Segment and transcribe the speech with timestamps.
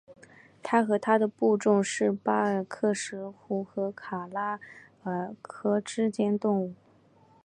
[0.63, 4.57] 他和他的部众是巴尔喀什湖和卡拉
[5.03, 6.75] 塔尔河之间活动。